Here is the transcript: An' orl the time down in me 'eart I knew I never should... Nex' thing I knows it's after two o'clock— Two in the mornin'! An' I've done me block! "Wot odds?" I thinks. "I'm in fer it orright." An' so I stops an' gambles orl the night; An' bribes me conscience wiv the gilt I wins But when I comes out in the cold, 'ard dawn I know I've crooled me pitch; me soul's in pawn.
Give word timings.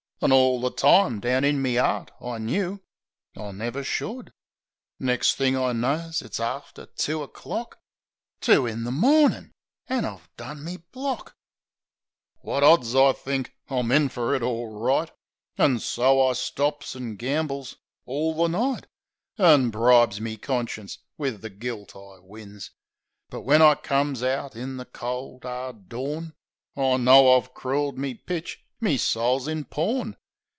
An' 0.23 0.31
orl 0.31 0.61
the 0.61 0.69
time 0.69 1.19
down 1.19 1.43
in 1.43 1.63
me 1.63 1.79
'eart 1.79 2.11
I 2.21 2.37
knew 2.37 2.79
I 3.35 3.51
never 3.51 3.83
should... 3.83 4.31
Nex' 4.99 5.33
thing 5.33 5.57
I 5.57 5.73
knows 5.73 6.21
it's 6.21 6.39
after 6.39 6.85
two 6.85 7.23
o'clock— 7.23 7.79
Two 8.39 8.67
in 8.67 8.83
the 8.83 8.91
mornin'! 8.91 9.51
An' 9.87 10.05
I've 10.05 10.29
done 10.37 10.63
me 10.63 10.77
block! 10.77 11.35
"Wot 12.43 12.61
odds?" 12.61 12.93
I 12.95 13.13
thinks. 13.13 13.49
"I'm 13.67 13.91
in 13.91 14.09
fer 14.09 14.35
it 14.35 14.43
orright." 14.43 15.09
An' 15.57 15.79
so 15.79 16.27
I 16.27 16.33
stops 16.33 16.95
an' 16.95 17.15
gambles 17.15 17.77
orl 18.05 18.35
the 18.43 18.47
night; 18.47 18.85
An' 19.39 19.71
bribes 19.71 20.21
me 20.21 20.37
conscience 20.37 20.99
wiv 21.17 21.41
the 21.41 21.49
gilt 21.49 21.95
I 21.95 22.19
wins 22.19 22.69
But 23.31 23.41
when 23.41 23.63
I 23.63 23.73
comes 23.73 24.21
out 24.21 24.55
in 24.55 24.77
the 24.77 24.85
cold, 24.85 25.47
'ard 25.47 25.89
dawn 25.89 26.35
I 26.77 26.97
know 26.97 27.35
I've 27.37 27.55
crooled 27.55 27.97
me 27.97 28.13
pitch; 28.13 28.63
me 28.83 28.97
soul's 28.97 29.47
in 29.47 29.63
pawn. 29.63 30.17